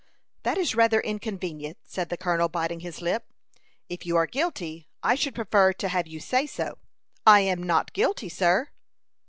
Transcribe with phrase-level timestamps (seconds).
[0.41, 3.23] "That is rather inconvenient," said the colonel, biting his lip.
[3.87, 6.79] "If you are guilty, I should prefer to have you say so."
[7.23, 8.69] "I am not guilty, sir."